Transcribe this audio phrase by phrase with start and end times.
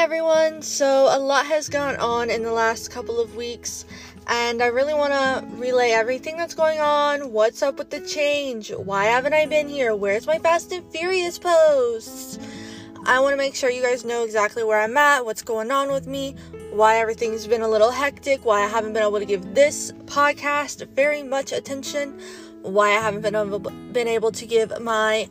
[0.00, 0.62] everyone.
[0.62, 3.84] So, a lot has gone on in the last couple of weeks,
[4.28, 7.32] and I really want to relay everything that's going on.
[7.32, 8.70] What's up with the change?
[8.70, 9.94] Why haven't I been here?
[9.94, 12.38] Where's my Fast and Furious posts?
[13.04, 15.92] I want to make sure you guys know exactly where I'm at, what's going on
[15.92, 16.34] with me,
[16.70, 20.88] why everything's been a little hectic, why I haven't been able to give this podcast
[20.94, 22.18] very much attention,
[22.62, 25.28] why I haven't been able, been able to give my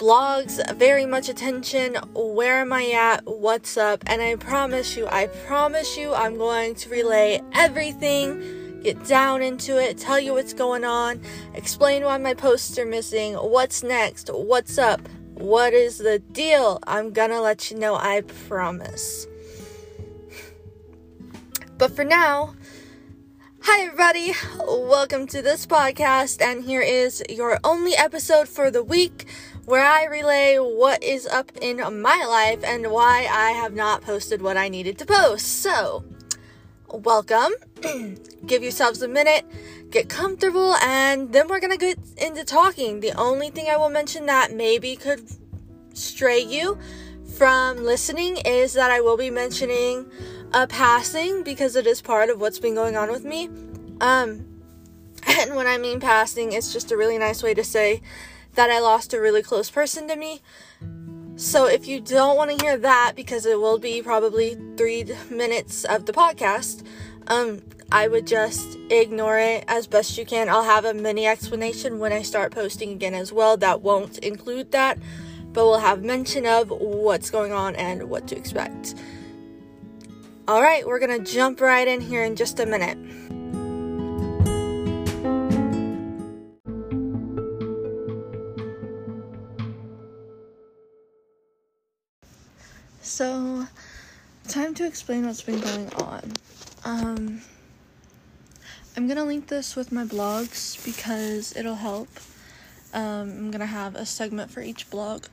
[0.00, 1.94] blogs very much attention.
[2.14, 3.26] Where am I at?
[3.26, 4.02] What's up?
[4.06, 9.78] And I promise you, I promise you, I'm going to relay everything, get down into
[9.78, 11.20] it, tell you what's going on,
[11.52, 16.78] explain why my posts are missing, what's next, what's up, what is the deal.
[16.86, 19.26] I'm gonna let you know, I promise.
[21.76, 22.54] But for now,
[23.64, 24.32] Hi, everybody.
[24.58, 29.26] Welcome to this podcast, and here is your only episode for the week
[29.64, 34.42] where I relay what is up in my life and why I have not posted
[34.42, 35.46] what I needed to post.
[35.62, 36.04] So,
[36.88, 37.52] welcome.
[38.46, 39.44] Give yourselves a minute,
[39.90, 43.00] get comfortable, and then we're gonna get into talking.
[43.00, 45.28] The only thing I will mention that maybe could
[45.94, 46.78] stray you
[47.36, 50.10] from listening is that I will be mentioning
[50.52, 53.48] a passing because it is part of what's been going on with me.
[54.00, 54.46] Um,
[55.26, 58.02] and when I mean passing, it's just a really nice way to say
[58.54, 60.40] that I lost a really close person to me.
[61.36, 65.84] So if you don't want to hear that, because it will be probably three minutes
[65.84, 66.86] of the podcast,
[67.28, 67.62] um,
[67.92, 70.48] I would just ignore it as best you can.
[70.48, 73.56] I'll have a mini explanation when I start posting again as well.
[73.56, 74.98] That won't include that,
[75.52, 78.94] but we'll have mention of what's going on and what to expect.
[80.46, 82.98] All right, we're gonna jump right in here in just a minute.
[93.20, 93.66] So,
[94.48, 96.32] time to explain what's been going on.
[96.86, 97.42] Um,
[98.96, 102.08] I'm gonna link this with my blogs because it'll help.
[102.94, 105.26] Um, I'm gonna have a segment for each blog,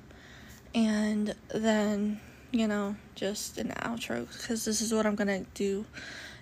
[0.76, 2.20] and then
[2.52, 5.86] you know just an outro because this is what I'm gonna do.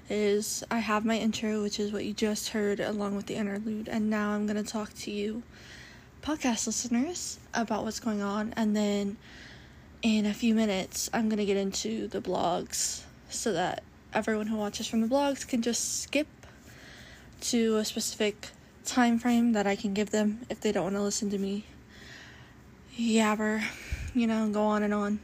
[0.10, 3.88] Is I have my intro, which is what you just heard, along with the interlude,
[3.88, 5.44] and now I'm gonna talk to you,
[6.24, 9.18] podcast listeners, about what's going on, and then
[10.02, 13.84] in a few minutes, I'm going to get into the blogs so that
[14.14, 16.28] everyone who watches from the blogs can just skip
[17.42, 18.50] to a specific
[18.86, 21.66] time frame that I can give them if they don't want to listen to me
[22.98, 23.64] yabber,
[24.14, 25.20] you know, go on and on.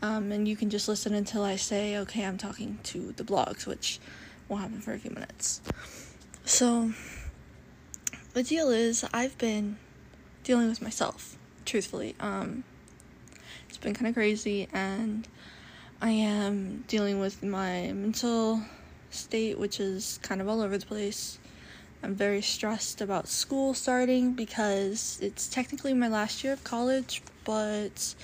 [0.00, 3.66] Um, and you can just listen until I say, okay, I'm talking to the blogs,
[3.66, 4.00] which
[4.48, 5.60] will happen for a few minutes.
[6.44, 6.92] So,
[8.32, 9.76] the deal is, I've been
[10.42, 12.16] dealing with myself, truthfully.
[12.18, 12.64] Um,
[13.82, 15.26] been kind of crazy, and
[16.00, 18.62] I am dealing with my mental
[19.10, 21.38] state, which is kind of all over the place.
[22.02, 28.14] I'm very stressed about school starting because it's technically my last year of college, but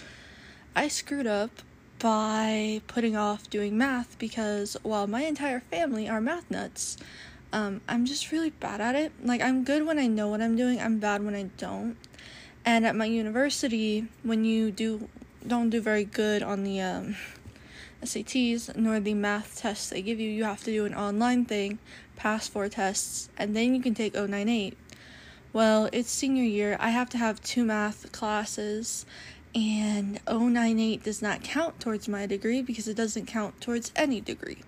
[0.75, 1.51] I screwed up
[1.99, 6.97] by putting off doing math because while my entire family are math nuts,
[7.53, 9.13] um, I'm just really bad at it.
[9.25, 11.97] Like, I'm good when I know what I'm doing, I'm bad when I don't.
[12.65, 15.09] And at my university, when you do
[15.47, 17.17] don't do very good on the um,
[18.03, 20.31] SATs nor the math tests they give you.
[20.31, 21.79] You have to do an online thing,
[22.17, 24.77] pass four tests, and then you can take 098.
[25.53, 26.77] Well, it's senior year.
[26.79, 29.07] I have to have two math classes,
[29.55, 34.59] and 098 does not count towards my degree because it doesn't count towards any degree.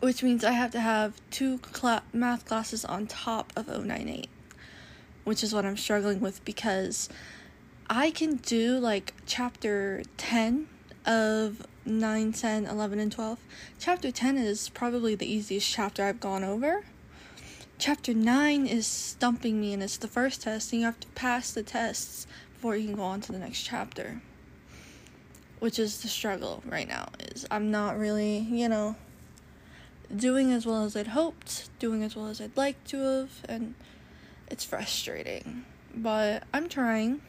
[0.00, 4.28] Which means I have to have two cl- math classes on top of 098,
[5.24, 7.08] which is what I'm struggling with because
[7.88, 10.68] I can do like chapter 10
[11.04, 13.38] of 9, 10, 11, and 12.
[13.78, 16.84] Chapter 10 is probably the easiest chapter I've gone over.
[17.76, 21.52] Chapter 9 is stumping me, and it's the first test, and you have to pass
[21.52, 24.22] the tests before you can go on to the next chapter.
[25.58, 28.96] Which is the struggle right now, is I'm not really, you know,
[30.14, 33.74] doing as well as I'd hoped, doing as well as I'd like to have, and
[34.48, 35.66] it's frustrating.
[35.94, 37.20] But I'm trying.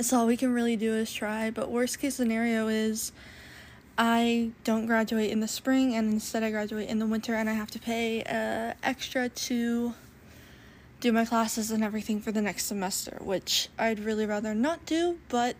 [0.00, 1.50] That's all we can really do is try.
[1.50, 3.12] But worst case scenario is
[3.98, 7.52] I don't graduate in the spring and instead I graduate in the winter and I
[7.52, 9.92] have to pay uh, extra to
[11.00, 15.18] do my classes and everything for the next semester, which I'd really rather not do,
[15.28, 15.56] but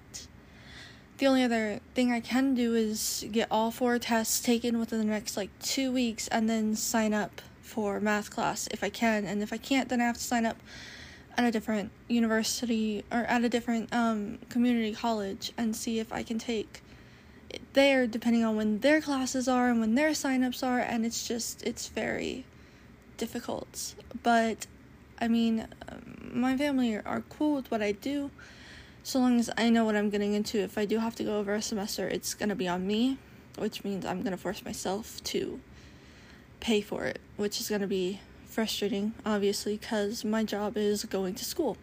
[1.18, 5.04] the only other thing I can do is get all four tests taken within the
[5.04, 9.26] next like two weeks and then sign up for math class if I can.
[9.26, 10.56] And if I can't, then I have to sign up
[11.40, 16.22] at a different university or at a different um, community college and see if I
[16.22, 16.82] can take
[17.48, 21.26] it there depending on when their classes are and when their signups are and it's
[21.26, 22.44] just it's very
[23.16, 23.94] difficult.
[24.22, 24.66] But
[25.18, 28.30] i mean um, my family are cool with what i do.
[29.02, 31.38] So long as i know what i'm getting into if i do have to go
[31.38, 33.16] over a semester it's going to be on me
[33.56, 35.58] which means i'm going to force myself to
[36.60, 38.20] pay for it which is going to be
[38.50, 41.76] frustrating obviously because my job is going to school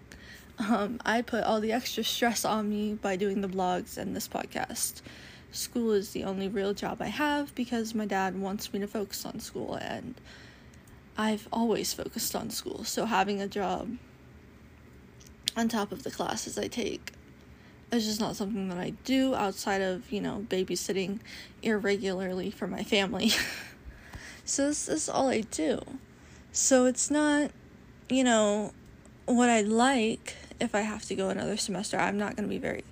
[0.60, 4.28] um, i put all the extra stress on me by doing the blogs and this
[4.28, 5.02] podcast
[5.52, 9.25] school is the only real job I have because my dad wants me to focus
[9.25, 10.16] on school and
[11.18, 12.84] I've always focused on school.
[12.84, 13.98] So having a job
[15.56, 17.14] on top of the classes I take
[17.92, 21.19] is just not something that I do outside of, you know, babysitting
[21.64, 23.31] irregularly for my family.
[24.46, 25.81] so this is all I do.
[26.59, 27.51] So it's not,
[28.09, 28.74] you know,
[29.27, 31.98] what I'd like if I have to go another semester.
[31.98, 32.83] I'm not going to be very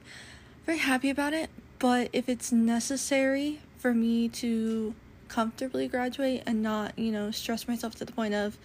[0.68, 4.94] very happy about it, but if it's necessary for me to
[5.30, 8.56] comfortably graduate and not, you know, stress myself to the point of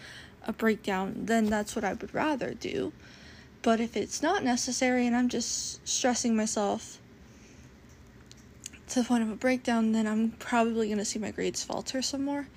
[0.47, 2.93] a breakdown, then that's what I would rather do.
[3.63, 6.99] But if it's not necessary and I'm just stressing myself
[8.89, 12.03] to the point of a breakdown, then I'm probably going to see my grades falter
[12.03, 12.49] some more.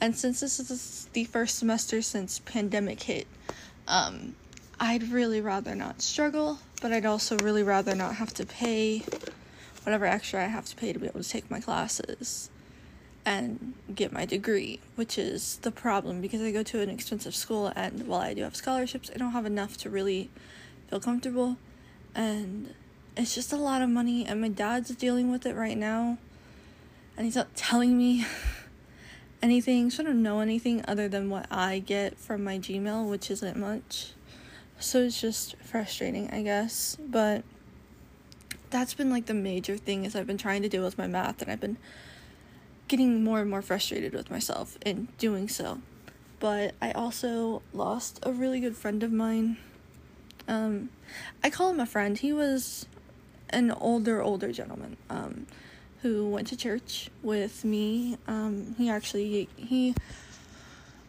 [0.00, 3.26] And since this is the first semester since pandemic hit,
[3.88, 4.34] um,
[4.80, 9.02] I'd really rather not struggle, but I'd also really rather not have to pay
[9.84, 12.50] whatever extra I have to pay to be able to take my classes
[13.26, 17.72] and get my degree, which is the problem because I go to an expensive school
[17.74, 20.30] and while I do have scholarships, I don't have enough to really
[20.88, 21.56] feel comfortable.
[22.14, 22.74] And
[23.16, 26.18] it's just a lot of money and my dad's dealing with it right now.
[27.16, 28.26] And he's not telling me
[29.44, 34.12] anything, don't know anything other than what I get from my Gmail, which isn't much.
[34.80, 37.44] So it's just frustrating, I guess, but
[38.70, 41.42] that's been like the major thing is I've been trying to deal with my math
[41.42, 41.76] and I've been
[42.88, 45.80] getting more and more frustrated with myself in doing so.
[46.40, 49.58] But I also lost a really good friend of mine.
[50.48, 50.88] Um,
[51.42, 52.18] I call him a friend.
[52.18, 52.86] He was
[53.50, 55.46] an older, older gentleman um,
[56.04, 58.18] who went to church with me.
[58.28, 59.94] Um, he actually he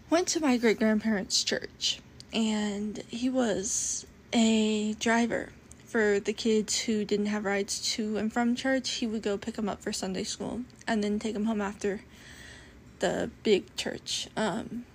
[0.09, 1.99] went to my great grandparents' church,
[2.31, 5.49] and he was a driver
[5.85, 9.55] for the kids who didn't have rides to and from church, he would go pick
[9.55, 12.01] them up for Sunday school and then take them home after
[12.99, 14.85] the big church um,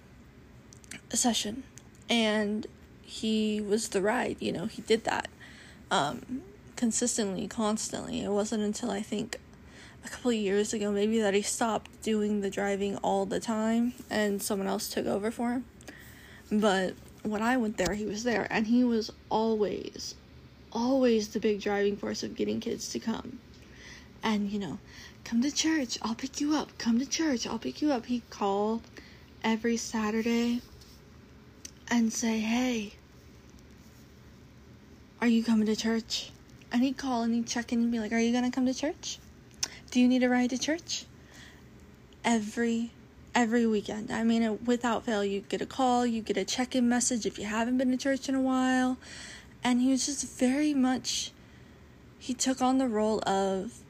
[1.11, 1.63] session.
[2.09, 2.67] And
[3.03, 5.29] he was the ride, you know, he did that
[5.91, 6.43] um,
[6.77, 8.23] consistently, constantly.
[8.23, 9.40] It wasn't until I think
[10.05, 14.43] a couple years ago, maybe, that he stopped doing the driving all the time and
[14.43, 15.65] someone else took over for him.
[16.51, 20.15] But when I went there, he was there and he was always,
[20.73, 23.39] always the big driving force of getting kids to come.
[24.23, 24.79] And, you know,
[25.25, 26.77] come to church, I'll pick you up.
[26.79, 28.07] Come to church, I'll pick you up.
[28.07, 28.83] He'd call
[29.43, 30.61] every Saturday
[31.89, 32.95] and say, hey,
[35.21, 36.31] are you coming to church?
[36.73, 38.75] And he'd call and he'd check in and be like, are you to come to
[38.75, 39.19] church?
[39.91, 41.05] Do you need a ride to church?
[42.25, 42.93] Every
[43.35, 44.11] every weekend.
[44.11, 47.39] I mean, without fail, you get a call, you get a check in message if
[47.39, 48.99] you haven't been to church in a while
[49.63, 51.33] and he was just very much
[52.19, 53.81] he took on the role of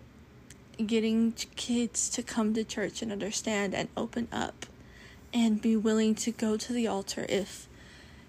[0.85, 4.66] getting kids to come to church and understand and open up
[5.33, 7.69] and be willing to go to the altar if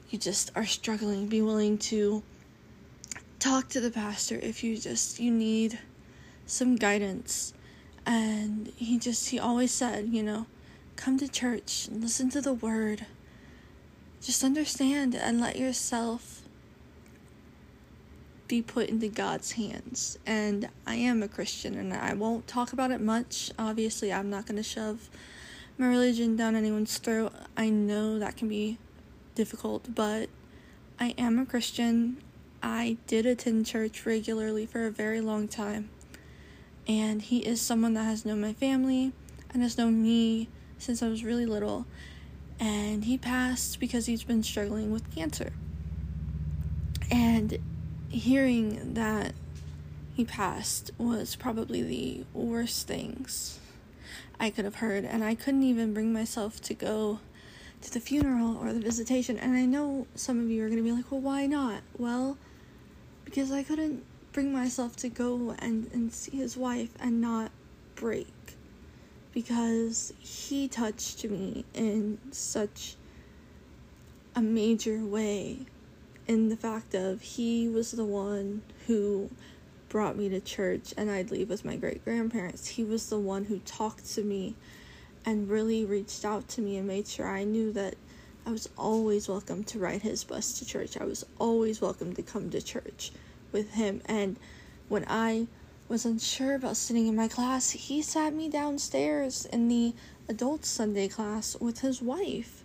[0.10, 2.22] you just are struggling be willing to
[3.40, 5.80] talk to the pastor if you just you need
[6.46, 7.54] some guidance
[8.06, 10.46] and he just he always said you know
[10.96, 13.06] come to church listen to the word
[14.22, 16.42] just understand and let yourself
[18.52, 20.20] be put into God's hands.
[20.26, 23.50] And I am a Christian and I won't talk about it much.
[23.58, 25.10] Obviously, I'm not going to shove
[25.78, 27.32] my religion down anyone's throat.
[27.56, 28.78] I know that can be
[29.36, 30.28] difficult, but
[31.00, 32.18] I am a Christian.
[32.62, 35.90] I did attend church regularly for a very long time.
[36.92, 39.14] And he is someone that has known my family
[39.54, 41.86] and has known me since I was really little.
[42.60, 45.54] And he passed because he's been struggling with cancer.
[47.10, 47.60] And
[48.10, 49.32] hearing that
[50.14, 53.62] he passed was probably the worst things
[54.38, 57.20] I could have heard, and I couldn't even bring myself to go
[57.84, 59.38] to the funeral or the visitation.
[59.38, 61.84] And I know some of you are going to be like, well, why not?
[61.98, 62.38] Well,
[63.24, 67.52] because I couldn't bring myself to go and, and see his wife and not
[67.96, 68.28] break.
[69.34, 72.96] Because he touched me in such
[74.36, 75.60] a major way
[76.28, 79.30] in the fact of he was the one who
[79.90, 82.68] brought me to church and I'd leave with my great grandparents.
[82.68, 84.56] He was the one who talked to me
[85.26, 87.96] and really reached out to me and made sure I knew that
[88.46, 90.98] I was always welcome to ride his bus to church.
[90.98, 93.12] I was always welcome to come to church
[93.52, 94.02] with him.
[94.06, 94.38] And
[94.90, 95.48] when I
[95.88, 99.94] was unsure about sitting in my class, he sat me downstairs in the
[100.30, 102.64] adult Sunday class with his wife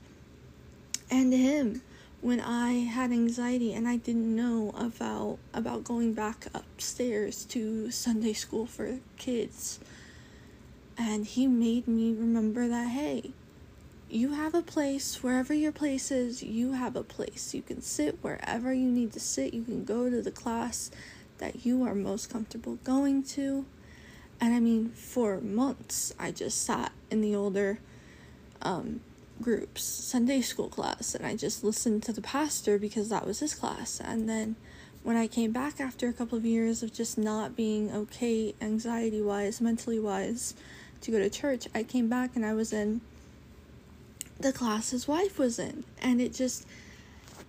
[1.10, 1.82] and him
[2.20, 8.32] when I had anxiety and I didn't know about about going back upstairs to Sunday
[8.32, 9.78] school for kids.
[10.98, 13.32] And he made me remember that hey,
[14.08, 17.54] you have a place wherever your place is, you have a place.
[17.54, 19.52] You can sit wherever you need to sit.
[19.52, 20.90] You can go to the class
[21.38, 23.66] that you are most comfortable going to.
[24.40, 27.80] And I mean, for months, I just sat in the older
[28.62, 29.00] um,
[29.42, 33.54] groups, Sunday school class, and I just listened to the pastor because that was his
[33.54, 34.00] class.
[34.00, 34.56] And then
[35.02, 39.22] when I came back after a couple of years of just not being okay, anxiety
[39.22, 40.54] wise, mentally wise,
[41.00, 43.00] to go to church, I came back and I was in
[44.38, 45.84] the class his wife was in.
[46.00, 46.66] And it just,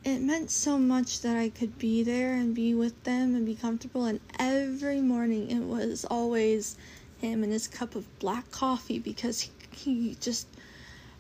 [0.03, 3.56] it meant so much that I could be there and be with them and be
[3.56, 4.06] comfortable.
[4.06, 6.77] And every morning it was always
[7.20, 10.48] him and his cup of black coffee because he, he just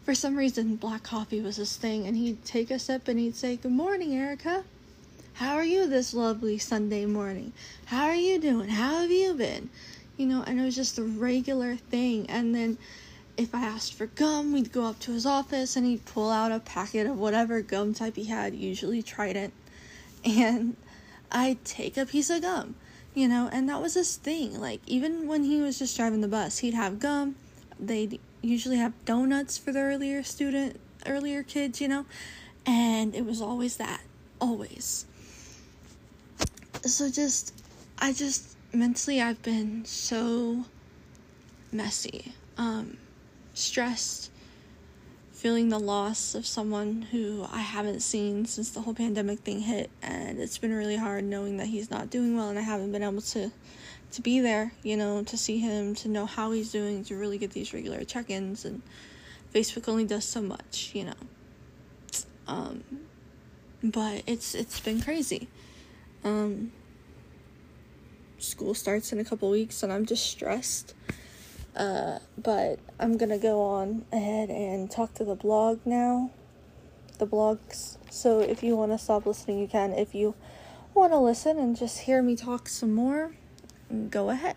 [0.07, 3.35] for some reason, black coffee was his thing, and he'd take a sip and he'd
[3.35, 4.63] say, Good morning, Erica.
[5.33, 7.51] How are you this lovely Sunday morning?
[7.87, 8.69] How are you doing?
[8.69, 9.69] How have you been?
[10.15, 12.25] You know, and it was just a regular thing.
[12.29, 12.77] And then
[13.37, 16.51] if I asked for gum, we'd go up to his office and he'd pull out
[16.51, 19.53] a packet of whatever gum type he had, usually Trident,
[20.25, 20.75] and
[21.31, 22.75] I'd take a piece of gum,
[23.13, 24.59] you know, and that was his thing.
[24.59, 27.35] Like, even when he was just driving the bus, he'd have gum,
[27.79, 32.05] they'd usually have donuts for the earlier student earlier kids you know?
[32.65, 34.01] And it was always that
[34.39, 35.05] always.
[36.83, 37.53] So just
[37.99, 40.65] i just mentally i've been so
[41.71, 42.33] messy.
[42.57, 42.97] Um
[43.57, 44.31] stressed
[45.31, 49.89] feeling the loss of someone who i haven't seen since the whole pandemic thing hit
[50.01, 53.03] and it's been really hard knowing that he's not doing well and i haven't been
[53.03, 53.51] able to
[54.11, 57.37] to be there, you know, to see him, to know how he's doing, to really
[57.37, 58.65] get these regular check ins.
[58.65, 58.81] And
[59.53, 61.13] Facebook only does so much, you know.
[62.47, 62.83] Um,
[63.83, 65.49] but it's it's been crazy.
[66.23, 66.71] Um,
[68.37, 70.93] school starts in a couple weeks, and I'm just stressed.
[71.77, 76.31] Uh, but I'm gonna go on ahead and talk to the blog now.
[77.19, 77.97] The blogs.
[78.09, 79.93] So if you want to stop listening, you can.
[79.93, 80.33] If you
[80.95, 83.33] want to listen and just hear me talk some more,
[84.09, 84.55] go ahead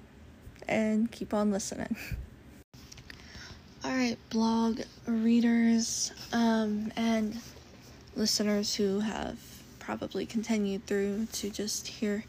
[0.66, 1.94] and keep on listening.
[3.84, 7.36] All right, blog readers um, and
[8.16, 9.38] listeners who have
[9.78, 12.24] probably continued through to just hear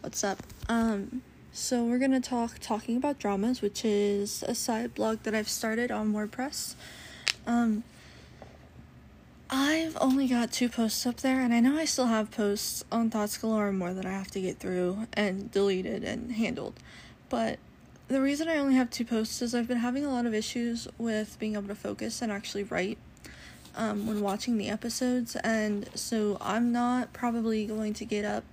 [0.00, 0.38] what's up.
[0.68, 1.22] Um,
[1.52, 5.90] so we're gonna talk talking about dramas, which is a side blog that I've started
[5.90, 6.74] on WordPress.
[7.46, 7.84] Um,
[9.50, 13.10] I've only got two posts up there, and I know I still have posts on
[13.10, 16.72] Thoughts Galore more that I have to get through and deleted and handled.
[17.28, 17.58] But
[18.08, 20.88] the reason I only have two posts is I've been having a lot of issues
[20.96, 22.96] with being able to focus and actually write
[23.76, 28.44] um, when watching the episodes, and so I'm not probably going to get up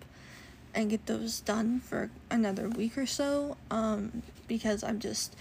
[0.74, 5.36] and get those done for another week or so um, because I'm just,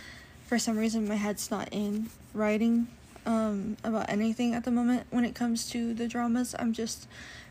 [0.47, 2.89] for some reason, my head's not in writing
[3.27, 6.55] um, about anything at the moment when it comes to the dramas.
[6.59, 7.07] I'm just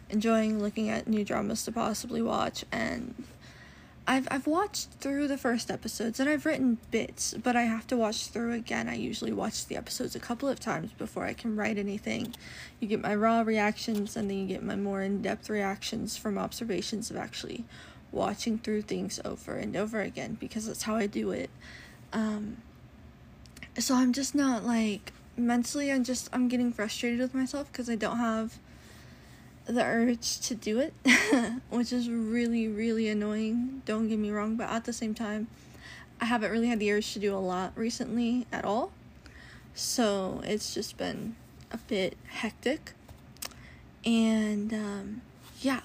[0.10, 3.14] enjoying looking at new dramas to possibly watch and
[4.10, 7.98] I've I've watched through the first episodes and I've written bits, but I have to
[7.98, 8.88] watch through again.
[8.88, 12.34] I usually watch the episodes a couple of times before I can write anything.
[12.80, 17.12] You get my raw reactions and then you get my more in-depth reactions from observations
[17.12, 17.66] of actually
[18.14, 21.50] watching through things over and over again because that's how I do it.
[22.14, 22.58] Um
[23.78, 27.96] so I'm just not like mentally I'm just I'm getting frustrated with myself because I
[27.96, 28.58] don't have
[29.68, 30.94] the urge to do it,
[31.70, 33.82] which is really really annoying.
[33.86, 35.48] Don't get me wrong, but at the same time,
[36.22, 38.92] I haven't really had the urge to do a lot recently at all.
[39.74, 41.36] So, it's just been
[41.72, 42.94] a bit hectic.
[44.06, 45.22] And um
[45.60, 45.82] yeah.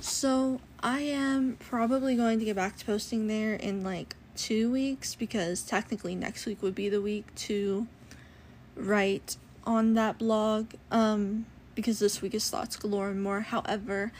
[0.00, 5.14] So, I am probably going to get back to posting there in like 2 weeks
[5.14, 7.86] because technically next week would be the week to
[8.74, 11.46] write on that blog um,
[11.80, 13.40] because this week is thoughts galore and more.
[13.40, 14.12] However,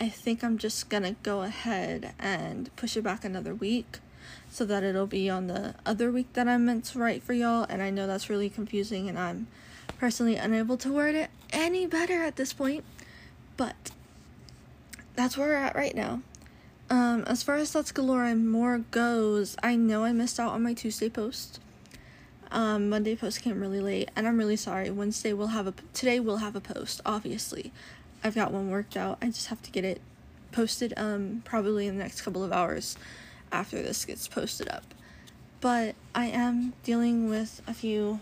[0.00, 3.98] I think I'm just gonna go ahead and push it back another week
[4.50, 7.66] so that it'll be on the other week that I'm meant to write for y'all.
[7.68, 9.48] And I know that's really confusing, and I'm
[9.98, 12.84] personally unable to word it any better at this point,
[13.56, 13.90] but
[15.16, 16.22] that's where we're at right now.
[16.90, 20.62] Um, as far as Thoughts Galore and more goes, I know I missed out on
[20.62, 21.60] my Tuesday post.
[22.50, 24.90] Um, Monday post came really late, and I'm really sorry.
[24.90, 27.00] Wednesday we'll have a today we'll have a post.
[27.04, 27.72] Obviously,
[28.24, 29.18] I've got one worked out.
[29.20, 30.00] I just have to get it
[30.52, 30.94] posted.
[30.96, 32.96] Um, probably in the next couple of hours
[33.52, 34.84] after this gets posted up.
[35.60, 38.20] But I am dealing with a few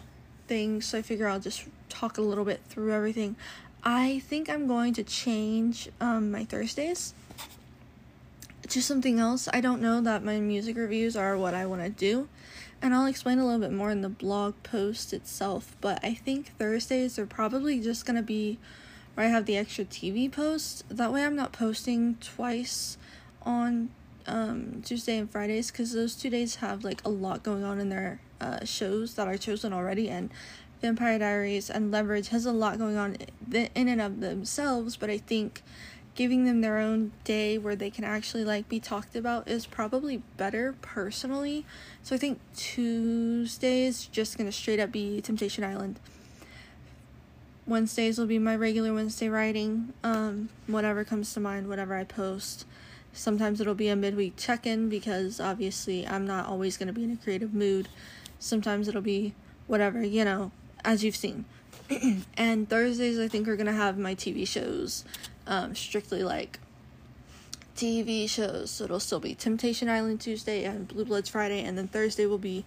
[0.48, 3.36] things, so I figure I'll just talk a little bit through everything.
[3.84, 7.14] I think I'm going to change um, my Thursdays
[8.68, 9.48] to something else.
[9.52, 12.28] I don't know that my music reviews are what I want to do,
[12.82, 15.76] and I'll explain a little bit more in the blog post itself.
[15.80, 18.58] But I think Thursdays are probably just gonna be
[19.14, 20.84] where I have the extra TV post.
[20.88, 22.98] That way, I'm not posting twice
[23.42, 23.90] on
[24.26, 27.88] um, Tuesday and Fridays because those two days have like a lot going on in
[27.88, 30.30] their uh, shows that are chosen already, and
[30.82, 33.16] Vampire Diaries and Leverage has a lot going on
[33.50, 34.96] in and of themselves.
[34.96, 35.62] But I think
[36.16, 40.22] giving them their own day where they can actually like be talked about is probably
[40.36, 41.64] better personally.
[42.02, 46.00] So I think Tuesday is just gonna straight up be Temptation Island.
[47.66, 49.92] Wednesdays will be my regular Wednesday writing.
[50.04, 52.64] Um, whatever comes to mind, whatever I post.
[53.12, 57.02] Sometimes it'll be a midweek check in because obviously I'm not always going to be
[57.02, 57.88] in a creative mood.
[58.38, 59.34] Sometimes it'll be
[59.66, 60.52] whatever, you know,
[60.84, 61.44] as you've seen.
[62.36, 65.04] and Thursdays, I think, are going to have my TV shows,
[65.46, 66.58] um, strictly like
[67.76, 68.70] TV shows.
[68.70, 72.38] So it'll still be Temptation Island Tuesday and Blue Bloods Friday, and then Thursday will
[72.38, 72.64] be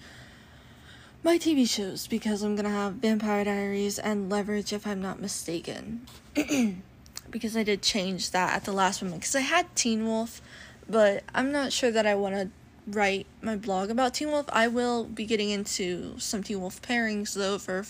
[1.23, 6.05] my TV shows because I'm gonna have Vampire Diaries and Leverage if I'm not mistaken.
[7.31, 10.41] because I did change that at the last moment because I had Teen Wolf,
[10.89, 12.49] but I'm not sure that I want to
[12.87, 14.47] write my blog about Teen Wolf.
[14.51, 17.85] I will be getting into some Teen Wolf pairings though for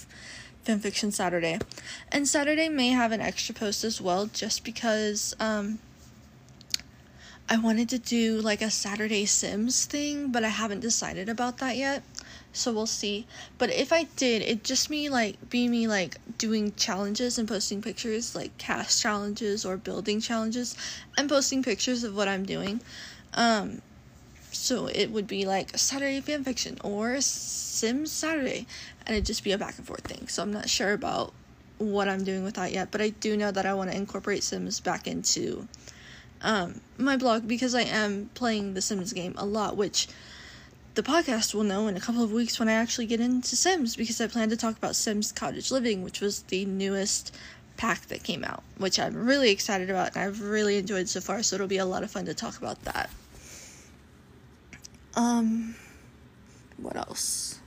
[0.66, 1.60] Fanfiction Saturday.
[2.12, 5.80] And Saturday may have an extra post as well just because um
[7.52, 11.78] I wanted to do like a Saturday Sims thing, but I haven't decided about that
[11.78, 12.04] yet
[12.54, 13.28] so we'll see.
[13.58, 17.82] But if I did, it just me like be me like doing challenges and posting
[17.82, 20.76] pictures, like cast challenges or building challenges,
[21.18, 22.82] and posting pictures of what I'm doing.
[23.34, 23.82] Um,
[24.52, 28.68] so it would be like Saturday fan fiction or Sims Saturday,
[29.06, 30.28] and it'd just be a back and forth thing.
[30.28, 31.34] So I'm not sure about
[31.78, 34.44] what I'm doing with that yet, but I do know that I want to incorporate
[34.44, 35.68] Sims back into
[36.42, 40.08] um, my blog because I am playing the Sims game a lot, which
[40.96, 43.96] the podcast will know in a couple of weeks when I actually get into Sims
[43.96, 47.36] because I plan to talk about Sims Cottage Living, which was the newest
[47.78, 51.42] pack that came out, which I'm really excited about and I've really enjoyed so far,
[51.44, 53.10] so it'll be a lot of fun to talk about that.
[55.16, 55.76] Um
[56.78, 57.60] what else?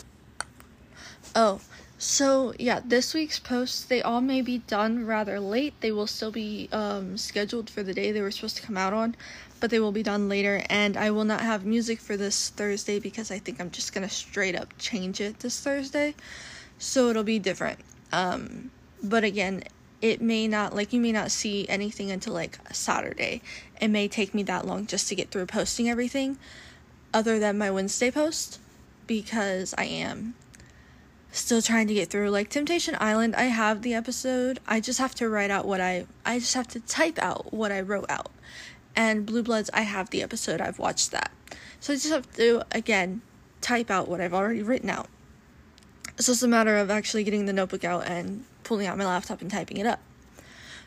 [1.35, 1.61] Oh,
[1.99, 5.75] so yeah, this week's posts they all may be done rather late.
[5.81, 8.93] They will still be um scheduled for the day they were supposed to come out
[8.93, 9.15] on,
[9.61, 10.63] but they will be done later.
[10.69, 14.09] And I will not have music for this Thursday because I think I'm just gonna
[14.09, 16.15] straight up change it this Thursday,
[16.79, 17.79] so it'll be different.
[18.13, 18.71] Um,
[19.03, 19.63] but again,
[20.03, 23.41] it may not like you may not see anything until like Saturday.
[23.81, 26.39] It may take me that long just to get through posting everything,
[27.13, 28.59] other than my Wednesday post,
[29.07, 30.35] because I am
[31.31, 35.15] still trying to get through like temptation island i have the episode i just have
[35.15, 38.31] to write out what i i just have to type out what i wrote out
[38.95, 41.31] and Blue Bloods, I have the episode, I've watched that.
[41.81, 43.23] So I just have to, again,
[43.61, 45.09] type out what I've already written out.
[46.05, 49.07] So it's just a matter of actually getting the notebook out and pulling out my
[49.07, 50.01] laptop and typing it up.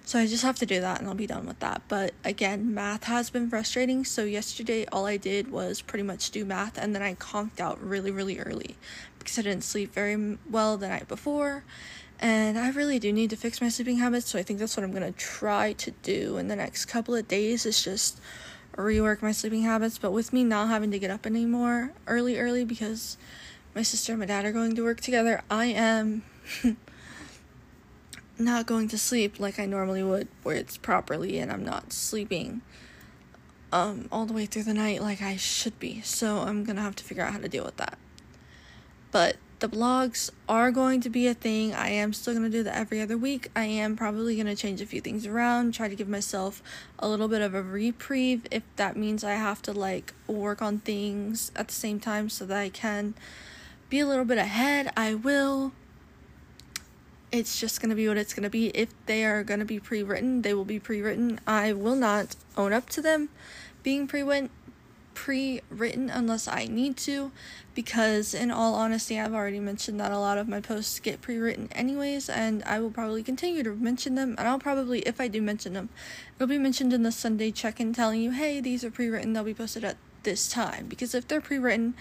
[0.06, 1.82] So I just have to do that and I'll be done with that.
[1.88, 4.06] But again, math has been frustrating.
[4.06, 7.84] So yesterday, all I did was pretty much do math and then I conked out
[7.84, 8.78] really, really early
[9.18, 11.64] because I didn't sleep very well the night before
[12.20, 14.84] and I really do need to fix my sleeping habits, so I think that's what
[14.84, 18.22] I'm gonna try to do in the next couple of days is just
[18.78, 19.98] rework my sleeping habits.
[19.98, 23.18] But with me not having to get up anymore early, early because
[23.74, 26.24] my sister and my dad are going to work together, I am
[28.38, 32.62] not going to sleep like I normally would, where it's properly and I'm not sleeping
[33.72, 36.02] um all the way through the night like I should be.
[36.02, 37.98] So I'm gonna have to figure out how to deal with that.
[39.12, 41.74] But the blogs are going to be a thing.
[41.74, 43.50] I am still to do that every other week.
[43.56, 46.62] I am probably to change a few things around, try to give myself
[47.00, 50.80] a little bit of a reprieve if that means I have to like work on
[50.80, 53.16] things at the same time so that I can
[53.90, 54.92] be a little bit ahead.
[54.98, 55.72] I will.
[57.36, 58.68] It's just going to be what it's going to be.
[58.68, 61.42] If they are going to be pre written, they will be pre written.
[61.46, 63.28] I will not own up to them
[63.84, 64.24] being pre
[65.70, 67.34] written unless I need to,
[67.74, 71.36] because in all honesty, I've already mentioned that a lot of my posts get pre
[71.36, 74.36] written anyways, and I will probably continue to mention them.
[74.38, 75.90] And I'll probably, if I do mention them,
[76.38, 79.34] it'll be mentioned in the Sunday check in telling you, hey, these are pre written,
[79.34, 80.86] they'll be posted at this time.
[80.88, 81.96] Because if they're pre written,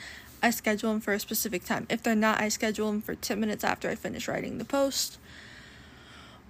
[0.45, 1.89] I schedule them for a specific time.
[1.91, 5.19] If they're not, I schedule them for 10 minutes after I finish writing the post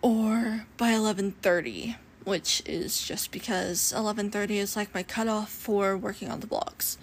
[0.04, 6.40] or by 11:30 which is just because 11:30 is like my cutoff for working on
[6.40, 6.96] the blogs.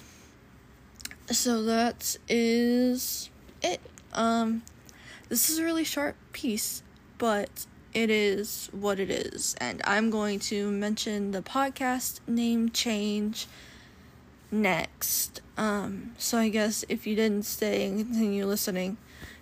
[1.31, 3.29] So that is
[3.61, 3.81] it.
[4.13, 4.61] Um
[5.29, 6.83] this is a really short piece,
[7.17, 13.47] but it is what it is and I'm going to mention the podcast name change
[14.51, 15.41] next.
[15.57, 18.97] Um so I guess if you didn't stay and continue listening,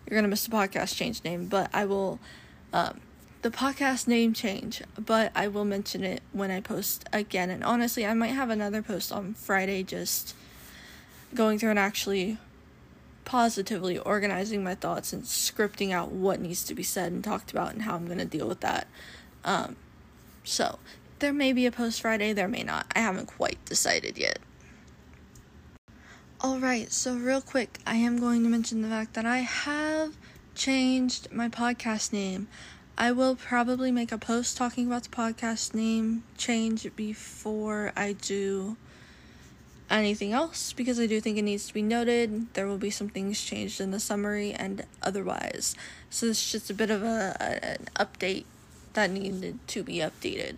[0.05, 2.19] you're to miss the podcast change name, but I will
[2.71, 3.01] um
[3.41, 7.49] the podcast name change, but I will mention it when I post again.
[7.49, 10.35] And honestly, I might have another post on Friday just
[11.33, 12.37] going through and actually
[13.23, 17.73] positively organizing my thoughts and scripting out what needs to be said and talked about
[17.73, 18.87] and how I'm going to deal with that.
[19.45, 19.75] Um,
[20.43, 20.79] so,
[21.19, 22.87] there may be a post Friday, there may not.
[22.95, 24.39] I haven't quite decided yet.
[26.43, 30.15] Alright, so real quick, I am going to mention the fact that I have
[30.55, 32.47] changed my podcast name.
[33.01, 38.75] I will probably make a post talking about the podcast name change before I do
[39.89, 42.53] anything else because I do think it needs to be noted.
[42.55, 45.77] There will be some things changed in the summary and otherwise.
[46.09, 48.43] So this is just a bit of a, a an update
[48.93, 50.57] that needed to be updated.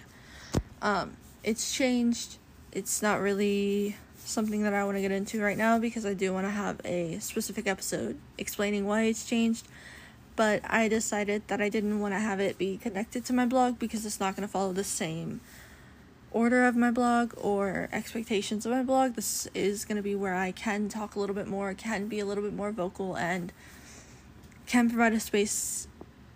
[0.82, 2.38] Um, it's changed.
[2.71, 6.34] It's not really something that I want to get into right now because I do
[6.34, 9.67] want to have a specific episode explaining why it's changed
[10.41, 13.77] but I decided that I didn't want to have it be connected to my blog
[13.77, 15.39] because it's not going to follow the same
[16.32, 19.13] order of my blog or expectations of my blog.
[19.13, 22.19] This is going to be where I can talk a little bit more, can be
[22.19, 23.54] a little bit more vocal, and
[24.65, 25.88] can provide a space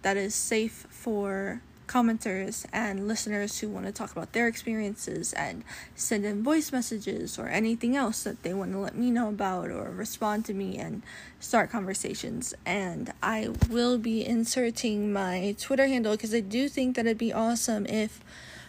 [0.03, 5.63] that is safe for commenters and listeners who want to talk about their experiences and
[5.95, 9.69] send in voice messages or anything else that they want to let me know about
[9.69, 11.03] or respond to me and
[11.39, 12.53] start conversations.
[12.65, 17.33] And I will be inserting my Twitter handle because I do think that it'd be
[17.33, 18.19] awesome if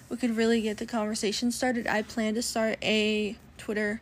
[0.09, 1.87] we could really get the conversation started.
[1.87, 4.01] I plan to start a Twitter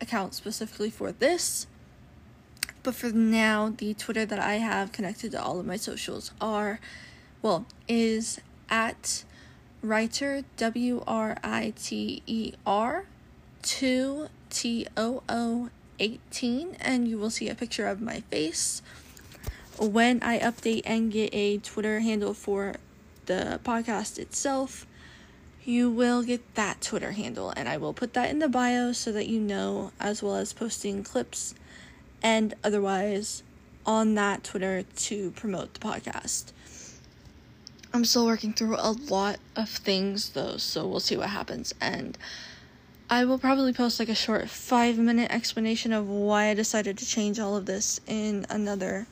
[0.00, 1.66] account specifically for this.
[2.82, 6.78] But for now, the Twitter that I have connected to all of my socials are
[7.46, 9.24] well, is at
[9.82, 13.06] writer W R I T E R
[13.62, 18.82] 2 T O O 18 and you will see a picture of my face.
[19.78, 22.76] When I update and get a Twitter handle for
[23.26, 24.86] the podcast itself,
[25.64, 29.12] you will get that Twitter handle and I will put that in the bio so
[29.12, 31.54] that you know as well as posting clips
[32.22, 33.42] and otherwise
[33.84, 36.52] on that Twitter to promote the podcast.
[37.96, 41.74] I'm still working through a lot of things though, so we'll see what happens.
[41.80, 42.16] And
[43.08, 47.06] I will probably post like a short five minute explanation of why I decided to
[47.06, 49.06] change all of this in another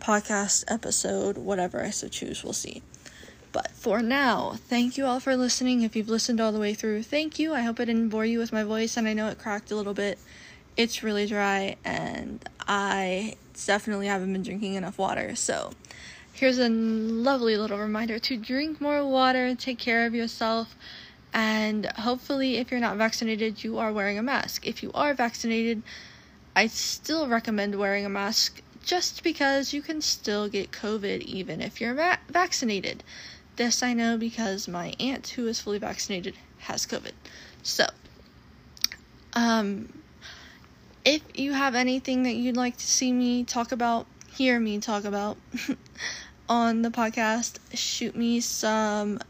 [0.00, 2.82] podcast episode, whatever I so choose, we'll see.
[3.52, 5.82] But for now, thank you all for listening.
[5.82, 7.54] If you've listened all the way through, thank you.
[7.54, 9.76] I hope I didn't bore you with my voice, and I know it cracked a
[9.76, 10.18] little bit.
[10.76, 15.70] It's really dry, and I definitely haven't been drinking enough water, so
[16.34, 20.76] here's a lovely little reminder to drink more water, take care of yourself,
[21.32, 24.66] and hopefully, if you're not vaccinated, you are wearing a mask.
[24.66, 25.82] If you are vaccinated,
[26.54, 31.80] I still recommend wearing a mask just because you can still get COVID even if
[31.80, 33.02] you're va- vaccinated.
[33.56, 37.12] This I know because my aunt, who is fully vaccinated, has COVID.
[37.62, 37.86] So,
[39.32, 39.88] um,
[41.04, 45.04] if you have anything that you'd like to see me talk about, hear me talk
[45.04, 45.36] about,
[46.48, 49.20] on the podcast, shoot me some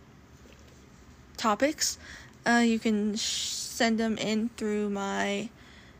[1.36, 1.98] topics.
[2.46, 5.48] Uh, you can sh- send them in through my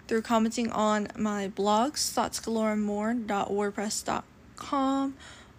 [0.06, 5.14] through commenting on my blogs, thoughtsgaloremore.wordpress.com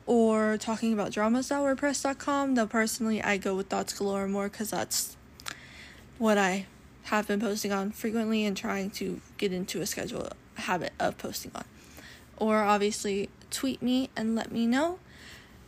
[0.05, 2.55] or talking about dramas.wordpress.com.
[2.55, 5.17] Though personally, I go with Thoughts Galore more because that's
[6.19, 6.67] what I
[7.03, 11.51] have been posting on frequently and trying to get into a schedule habit of posting
[11.55, 11.65] on.
[12.37, 14.99] Or obviously, tweet me and let me know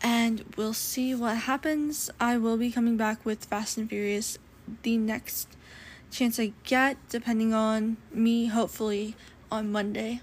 [0.02, 2.10] and we'll see what happens.
[2.20, 4.38] I will be coming back with Fast and Furious
[4.84, 5.56] the next
[6.12, 9.16] chance I get, depending on me, hopefully
[9.52, 10.22] on Monday.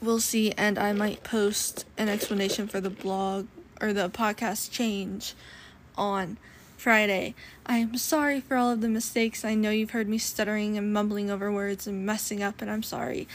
[0.00, 3.46] We'll see, and I might post an explanation for the blog
[3.80, 5.34] or the podcast change
[5.96, 6.36] on
[6.76, 7.34] Friday.
[7.66, 9.44] I am sorry for all of the mistakes.
[9.44, 12.82] I know you've heard me stuttering and mumbling over words and messing up, and I'm
[12.82, 13.26] sorry.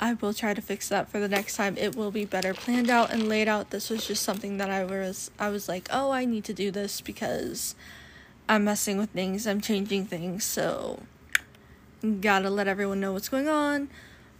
[0.00, 1.76] I will try to fix that for the next time.
[1.76, 3.70] It will be better planned out and laid out.
[3.70, 6.70] This was just something that I was I was like, "Oh, I need to do
[6.70, 7.74] this because
[8.48, 9.46] I'm messing with things.
[9.46, 11.00] I'm changing things." So,
[12.20, 13.90] got to let everyone know what's going on,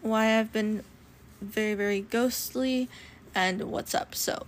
[0.01, 0.83] why I've been
[1.43, 2.89] very very ghostly
[3.35, 4.15] and what's up.
[4.15, 4.47] So,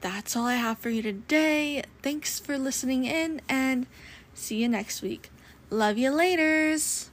[0.00, 1.82] that's all I have for you today.
[2.02, 3.86] Thanks for listening in and
[4.32, 5.30] see you next week.
[5.70, 7.08] Love you laters.